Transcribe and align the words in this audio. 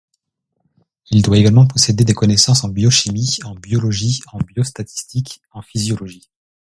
Il 1.11 1.21
doit 1.21 1.37
également 1.37 1.67
posséder 1.67 2.03
des 2.03 2.15
connaissances 2.15 2.63
en 2.63 2.69
biochimie, 2.69 3.37
en 3.43 3.53
biologie, 3.53 4.23
en 4.33 4.39
biostatistique, 4.39 5.39
en 5.51 5.61
physiologie. 5.61 6.27